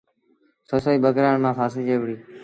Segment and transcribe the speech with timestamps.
[0.69, 2.15] سسئيٚ ٻڪرآڙ مآݩ ڦآسجي وُهڙي۔